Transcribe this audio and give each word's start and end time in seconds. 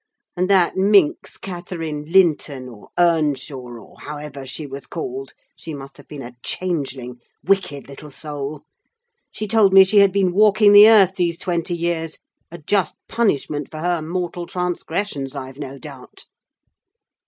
And 0.35 0.49
that 0.49 0.75
minx, 0.75 1.37
Catherine 1.37 2.05
Linton, 2.11 2.67
or 2.67 2.87
Earnshaw, 2.97 3.67
or 3.79 3.99
however 3.99 4.47
she 4.47 4.65
was 4.65 4.87
called—she 4.87 5.75
must 5.75 5.97
have 5.97 6.07
been 6.07 6.23
a 6.23 6.33
changeling—wicked 6.41 7.87
little 7.87 8.09
soul! 8.09 8.63
She 9.31 9.45
told 9.45 9.73
me 9.75 9.83
she 9.83 9.99
had 9.99 10.11
been 10.11 10.33
walking 10.33 10.71
the 10.73 10.89
earth 10.89 11.13
these 11.17 11.37
twenty 11.37 11.75
years: 11.75 12.17
a 12.49 12.57
just 12.57 12.95
punishment 13.07 13.69
for 13.69 13.77
her 13.77 14.01
mortal 14.01 14.47
transgressions, 14.47 15.35
I've 15.35 15.59
no 15.59 15.77
doubt!" 15.77 16.25